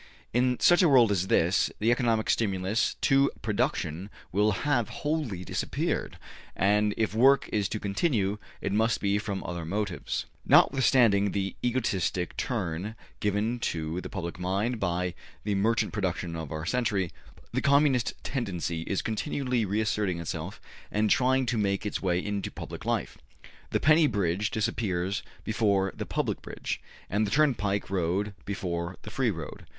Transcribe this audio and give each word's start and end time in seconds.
In 0.33 0.59
such 0.59 0.81
a 0.81 0.89
world 0.89 1.11
as 1.11 1.27
this, 1.27 1.69
the 1.77 1.91
economic 1.91 2.27
stimulus 2.27 2.95
to 3.01 3.29
production 3.43 4.09
will 4.31 4.51
have 4.65 4.89
wholly 5.05 5.45
disappeared, 5.45 6.17
and 6.55 6.95
if 6.97 7.13
work 7.13 7.47
is 7.53 7.69
to 7.69 7.79
continue 7.79 8.39
it 8.61 8.71
must 8.73 8.99
be 8.99 9.19
from 9.19 9.43
other 9.43 9.63
motives. 9.63 10.25
``Notwithstanding 10.49 11.33
the 11.33 11.55
egotistic 11.63 12.35
turn 12.35 12.95
given 13.19 13.59
to 13.59 14.01
the 14.01 14.09
public 14.09 14.39
mind 14.39 14.79
by 14.79 15.13
the 15.43 15.53
merchant 15.53 15.93
production 15.93 16.35
of 16.35 16.51
our 16.51 16.65
century, 16.65 17.11
the 17.53 17.61
Communist 17.61 18.15
tendency 18.23 18.81
is 18.87 19.03
continually 19.03 19.65
reasserting 19.65 20.17
itself 20.19 20.59
and 20.91 21.11
trying 21.11 21.45
to 21.45 21.59
make 21.59 21.85
its 21.85 22.01
way 22.01 22.17
into 22.17 22.49
public 22.49 22.85
life. 22.85 23.19
The 23.69 23.79
penny 23.79 24.07
bridge 24.07 24.49
disappears 24.49 25.21
before 25.43 25.93
the 25.95 26.07
public 26.07 26.41
bridge; 26.41 26.81
and 27.07 27.27
the 27.27 27.29
turnpike 27.29 27.91
road 27.91 28.33
before 28.45 28.97
the 29.03 29.11
free 29.11 29.29
road. 29.29 29.67